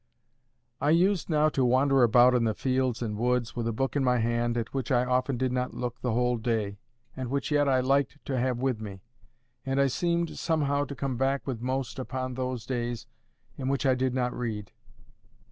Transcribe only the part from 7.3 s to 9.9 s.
yet I liked to have with me. And I